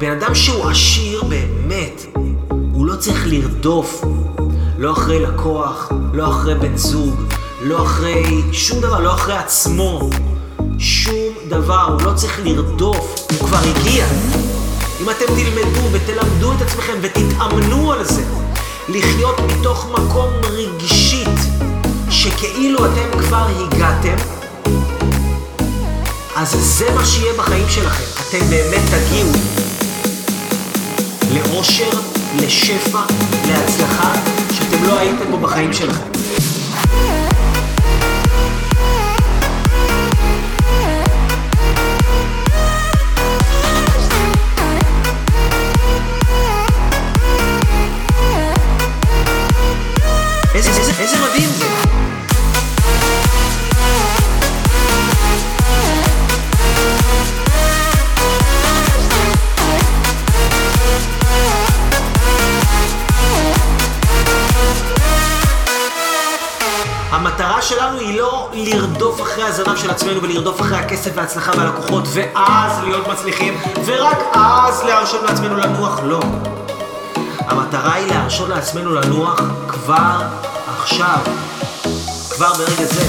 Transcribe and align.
בן 0.00 0.10
אדם 0.10 0.34
שהוא 0.34 0.70
עשיר 0.70 1.22
באמת, 1.22 2.06
הוא 2.72 2.86
לא 2.86 2.96
צריך 2.96 3.26
לרדוף. 3.26 4.04
לא 4.78 4.92
אחרי 4.92 5.20
לקוח, 5.20 5.92
לא 6.12 6.30
אחרי 6.30 6.54
בן 6.54 6.76
זוג, 6.76 7.14
לא 7.62 7.82
אחרי 7.82 8.42
שום 8.52 8.80
דבר, 8.80 9.00
לא 9.00 9.14
אחרי 9.14 9.36
עצמו. 9.36 10.10
שום 10.78 11.34
דבר, 11.48 11.84
הוא 11.84 12.02
לא 12.02 12.12
צריך 12.14 12.40
לרדוף, 12.44 13.26
הוא 13.30 13.48
כבר 13.48 13.58
הגיע. 13.58 14.06
אם 15.00 15.10
אתם 15.10 15.26
תלמדו 15.26 15.88
ותלמדו 15.92 16.52
את 16.52 16.62
עצמכם 16.62 16.98
ותתאמנו 17.02 17.92
על 17.92 18.04
זה, 18.04 18.22
לחיות 18.88 19.36
מתוך 19.40 19.86
מקום 19.92 20.30
רגשית, 20.42 21.38
שכאילו 22.10 22.78
אתם 22.86 23.18
כבר 23.18 23.46
הגעתם, 23.58 24.16
אז 26.36 26.56
זה 26.78 26.94
מה 26.94 27.04
שיהיה 27.04 27.32
בחיים 27.38 27.68
שלכם. 27.68 28.04
אתם 28.28 28.50
באמת 28.50 28.82
תגיעו 28.90 29.59
לאושר, 31.34 31.90
לשפע, 32.36 33.00
להצלחה, 33.48 34.12
שאתם 34.52 34.84
לא 34.84 34.98
הייתם 34.98 35.30
בו 35.30 35.38
בחיים 35.38 35.72
שלכם. 35.72 36.10
איזה, 50.54 50.70
איזה, 50.70 50.92
איזה 51.02 51.16
מדהים 51.16 51.48
זה. 51.58 51.69
המטרה 67.20 67.62
שלנו 67.62 67.98
היא 67.98 68.18
לא 68.18 68.50
לרדוף 68.52 69.20
אחרי 69.22 69.44
הזנב 69.44 69.76
של 69.76 69.90
עצמנו 69.90 70.22
ולרדוף 70.22 70.60
אחרי 70.60 70.78
הכסף 70.78 71.10
וההצלחה 71.14 71.52
והלקוחות 71.56 72.04
ואז 72.12 72.72
להיות 72.84 73.08
מצליחים 73.08 73.60
ורק 73.84 74.18
אז 74.32 74.82
להרשות 74.82 75.22
לעצמנו 75.22 75.56
לנוח, 75.56 76.00
לא. 76.04 76.20
המטרה 77.38 77.94
היא 77.94 78.06
להרשות 78.06 78.48
לעצמנו 78.48 78.94
לנוח 78.94 79.40
כבר 79.68 80.22
עכשיו, 80.78 81.18
כבר 82.30 82.52
ברגע 82.54 82.84
זה. 82.84 83.04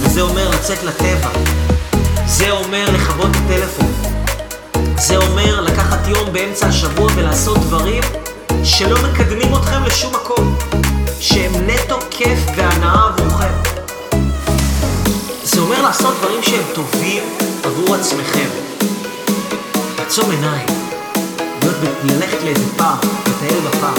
וזה 0.00 0.20
אומר 0.20 0.50
לצאת 0.50 0.82
לטבע. 0.82 1.30
זה 2.26 2.50
אומר 2.50 2.90
לכבות 2.90 3.30
את 3.30 3.36
הטלפון. 3.44 3.92
זה 4.98 5.16
אומר 5.16 5.60
לקחת 5.60 6.06
יום 6.06 6.32
באמצע 6.32 6.66
השבוע 6.66 7.10
ולעשות 7.14 7.58
דברים 7.58 8.02
שלא 8.64 8.96
מקדמים 9.02 9.54
אתכם 9.54 9.84
לשום 9.84 10.14
מקום. 10.14 10.56
שהם 11.20 11.52
נטו 11.66 11.98
כיף 12.10 12.38
דברים 16.34 16.50
שהם 16.50 16.74
טובים 16.74 17.22
עבור 17.64 17.94
עצמכם. 17.94 18.48
לעצום 19.98 20.30
עיניים, 20.30 20.66
להיות, 21.62 21.68
ב- 21.68 22.10
ללכת 22.10 22.42
לאיזה 22.44 22.64
פארק, 22.76 23.04
לטייל 23.04 23.60
בפארק, 23.60 23.98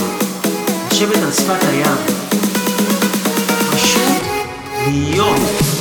לשבת 0.92 1.18
על 1.18 1.32
שפת 1.32 1.64
הים, 1.64 1.98
פשוט 3.72 4.24
להיות. 4.88 5.75